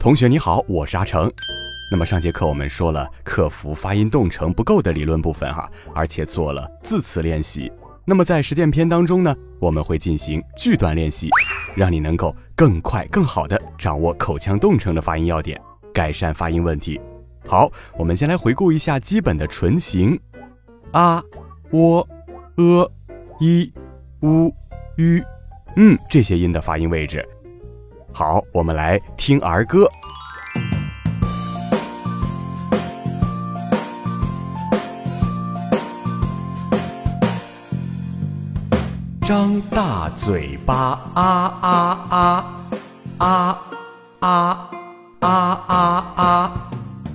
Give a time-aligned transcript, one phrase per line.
[0.00, 1.30] 同学你好，我是阿成。
[1.90, 7.70] 那么上节课我们说了克服发音动程不够的理论部分哈，而且做了字词练习。
[8.06, 11.28] 那么在实践篇当中呢，我们会进行句段练习，
[11.76, 15.60] 让你能够更快更好的掌握口腔动程的发音要点，
[15.92, 16.98] 改善发音问题。
[17.46, 20.18] 好，我们先来回顾一下基本的唇形：
[20.92, 21.22] 啊、
[21.72, 22.08] 喔、
[22.56, 22.90] 呃、
[23.38, 23.70] 一、
[24.22, 24.50] 乌、
[24.96, 25.22] 吁，
[25.76, 27.22] 嗯，这些音的发音位置。
[28.12, 29.88] 好，我们来听儿歌。
[39.22, 41.22] 张大嘴巴啊
[41.60, 42.54] 啊啊
[43.18, 43.58] 啊
[44.18, 44.70] 啊
[45.20, 45.28] 啊
[45.68, 46.52] 啊啊，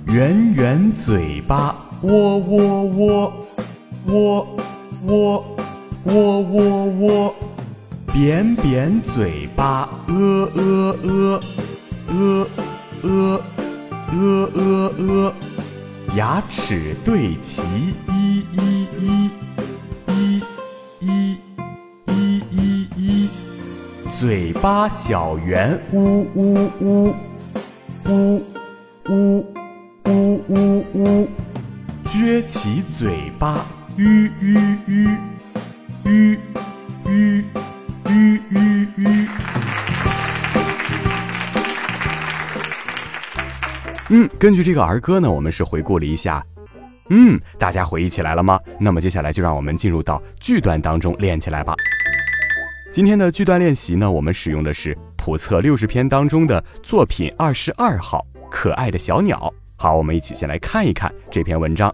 [0.06, 3.32] 圆圆嘴巴喔喔喔
[4.06, 4.46] 喔
[5.06, 5.44] 喔
[6.04, 7.34] 喔喔喔，
[8.18, 11.40] 扁扁嘴巴，呃呃呃，
[12.08, 12.48] 呃
[13.02, 13.40] 呃
[14.10, 15.34] 呃呃呃，
[16.16, 17.62] 牙齿对齐，
[18.08, 19.30] 一一一，
[20.08, 20.42] 一，
[21.00, 21.36] 一，
[22.06, 23.28] 一，一，一，
[24.18, 27.14] 嘴巴小圆，呜呜呜，
[28.06, 28.42] 呜，
[29.10, 29.46] 呜，
[30.06, 31.28] 呜呜呜，
[32.06, 33.66] 撅起嘴巴，
[33.98, 35.18] 吁吁吁，
[36.06, 36.38] 吁。
[44.08, 46.44] 嗯，根据这个儿歌呢，我们是回顾了一下。
[47.10, 48.60] 嗯，大家回忆起来了吗？
[48.78, 51.74] 那么接下来就让我们进入到句段当中练起来吧。
[52.92, 59.36] 今天的句段练习呢，我们使用的是普测六十篇当中的作品二十二号《可爱的小鸟》。
[59.74, 61.92] 好，我们一起先来看一看这篇文章。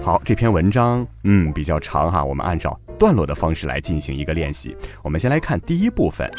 [0.00, 4.76] 好，这篇文章嗯比较长哈，我们按照段落的方式来进行一个练习。
[5.02, 6.30] 我们先来看第一部分：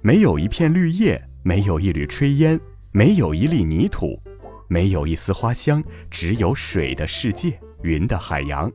[0.00, 2.58] 没有一片绿叶，没有一缕炊烟，
[2.96, 4.16] 没有一粒泥土，
[4.68, 8.70] 没有一丝花香，只有水的世界，云的海洋。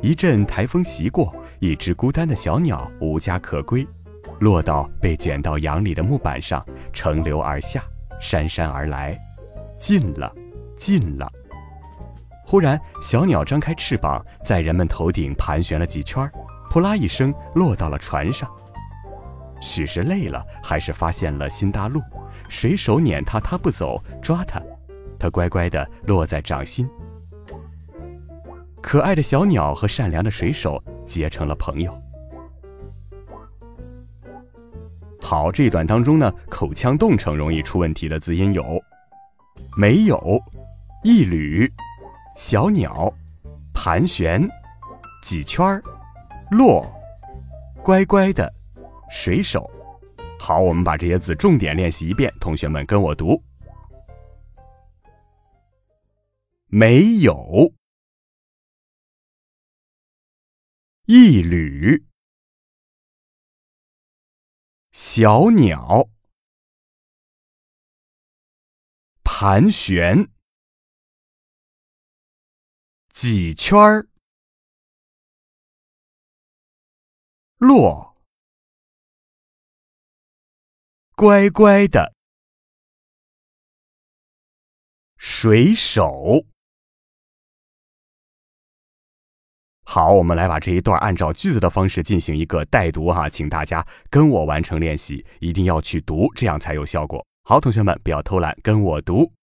[0.00, 1.34] 一阵台风袭过。
[1.58, 3.86] 一只孤单的小鸟无家可归，
[4.38, 7.82] 落到被卷到洋里的木板上，乘流而下，
[8.20, 9.18] 姗姗而来，
[9.76, 10.32] 近了，
[10.76, 11.28] 近了。
[12.46, 16.30] 忽然，小鸟张开翅膀，在人们头顶盘旋了几圈，
[16.70, 18.48] 扑啦一声落到了船上。
[19.60, 22.00] 许是累了，还是发现了新大陆，
[22.50, 24.60] 水手撵它，它不走，抓它，
[25.18, 26.86] 它乖乖地落在掌心。
[28.82, 31.96] 可爱的小鸟和善良的水手结成了朋友。
[35.22, 38.82] 好，这一段当中呢，口腔动程容易出问题的字音有：
[39.76, 40.42] 没有、
[41.04, 41.72] 一缕、
[42.36, 43.12] 小鸟、
[43.72, 44.48] 盘旋、
[45.22, 45.80] 几圈儿、
[46.50, 46.84] 落、
[47.84, 48.52] 乖乖的、
[49.08, 49.70] 水手。
[50.42, 53.44] 好，我们把这些字重点练习一遍，同学们跟我读：
[56.66, 57.74] 没有。
[61.04, 62.06] 一缕。
[64.92, 66.08] 小鸟。
[69.22, 70.26] 盘旋。
[73.12, 74.08] 几圈儿。
[77.58, 78.09] 落。
[81.20, 82.14] 乖乖的
[85.18, 86.46] 水手。
[89.84, 97.26] 好，我们来把这一段按照句子的方式进行一个带读哈，请大家跟我完成练习，一定要去读，这样才有效果。
[97.42, 99.34] 好，同学们不要偷懒，跟我读。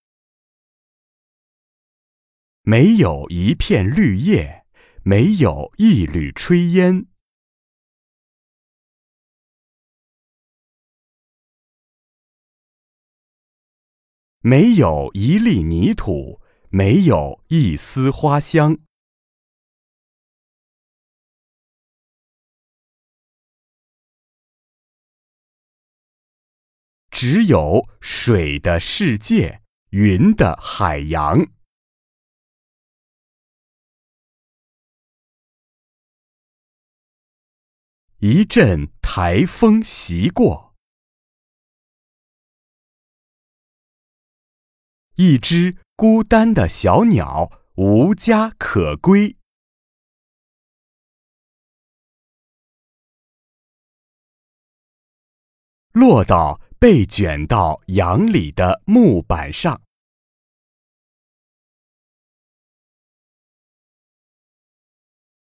[2.64, 4.66] 没有一片绿叶，
[5.04, 7.06] 没有一缕炊烟，
[14.50, 16.40] 没有一粒泥土，
[16.70, 18.78] 没有一丝花香。
[27.12, 31.46] 只有水的世界，云的海洋。
[38.20, 40.67] 一阵台风袭过，
[45.18, 49.36] 一只孤单的小鸟无家可归，
[55.92, 59.82] 落到被卷到洋里的木板上。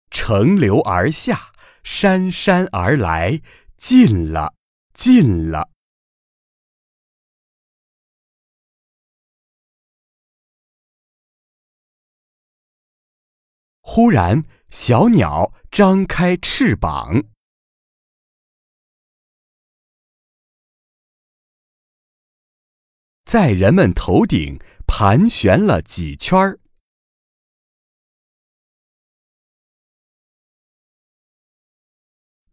[0.09, 3.41] 乘流而下，姗姗而来，
[3.77, 4.55] 近了，
[4.93, 5.69] 近了。
[13.95, 17.25] 忽然，小鸟张开翅膀，
[23.23, 24.57] 在人们头顶
[24.87, 26.59] 盘旋了几圈儿。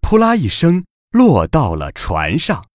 [0.02, 2.68] 扑啦一声，落到了船上。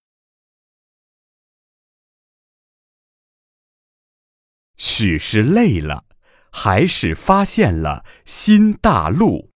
[4.78, 6.05] 许是累了，
[6.58, 9.52] 还是发现了新大陆？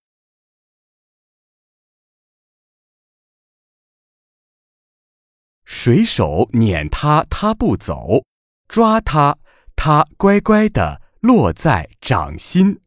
[5.63, 8.25] 水手撵他，他不走；
[8.67, 9.37] 抓他，
[9.77, 12.81] 他乖乖的落在掌心。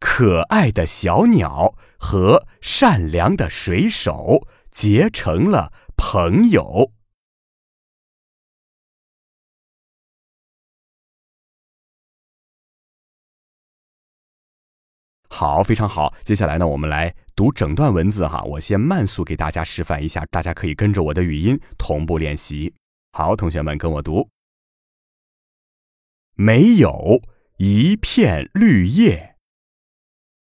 [0.00, 6.92] 可爱的小鸟和善良的水手结成了朋友。
[15.30, 16.14] 好，非常好。
[16.22, 18.42] 接下来呢，我们来读整段文字哈。
[18.42, 22.74] 我先慢速给大家示范一下，大家可以跟着我的语音同步练习。
[23.12, 24.30] 好，同学们跟我读：
[26.34, 27.20] 没有
[27.58, 29.36] 一片绿叶。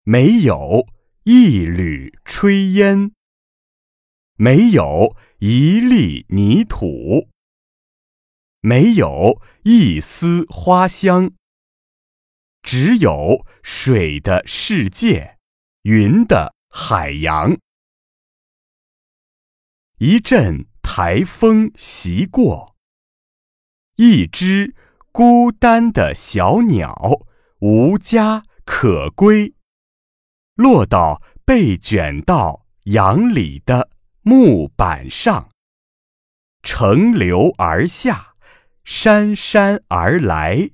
[0.08, 0.86] 没有
[1.24, 3.10] 一缕炊烟，
[4.38, 7.30] 没有一粒泥土，
[8.60, 11.32] 没有一丝花香，
[12.60, 15.38] 只有水的世界，
[15.84, 17.56] 云的海洋。
[19.98, 22.76] 一阵台风袭过，
[23.94, 24.74] 一只
[25.12, 27.22] 孤单的小鸟
[27.60, 29.54] 无家可归。
[30.56, 33.90] 落到被卷到洋里的
[34.28, 35.52] 木板上，
[36.64, 38.34] 乘流而下，
[38.82, 40.68] 姗姗而来，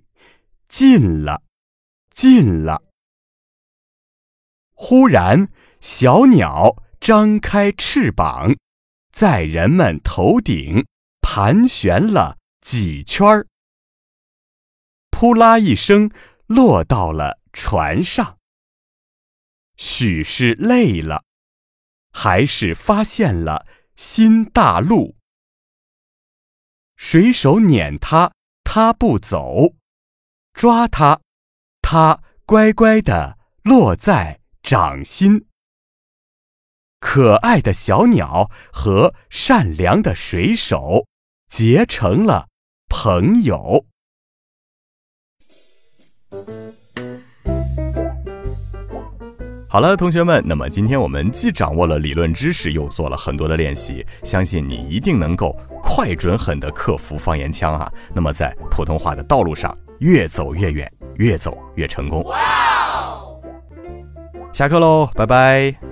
[0.68, 1.42] 近了，
[2.08, 2.82] 近了。
[4.72, 5.50] 忽然，
[5.82, 8.56] 小鸟张开翅膀，
[9.10, 10.86] 在人们头顶
[11.20, 13.46] 盘旋了几圈儿，
[15.10, 16.10] 扑啦一声，
[16.46, 18.38] 落到了船上。
[19.76, 21.24] 许是累了，
[22.12, 23.66] 还是发现了
[23.96, 25.16] 新大陆？
[26.96, 28.32] 水手撵他，
[28.62, 29.74] 他不走；
[30.52, 31.20] 抓他，
[31.80, 35.46] 他乖乖的落在掌心。
[37.00, 41.08] 可爱的小鸟和善良的水手
[41.48, 42.48] 结成了
[42.88, 43.86] 朋友。
[49.72, 57.90] 好了，同学们，那么今天我们既掌握了理论知识，又做了很多的练习，相信你一定能够快、准、狠地克服方言腔啊！
[58.14, 62.22] 那么在普通话的道路上越走越远，越走越成功。
[64.52, 65.91] 下课喽，拜拜。